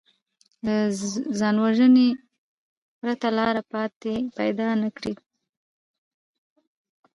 [0.65, 0.75] له
[1.39, 2.09] ځانوژنې
[2.99, 3.61] پرته لاره
[4.37, 5.13] پیدا نه کړي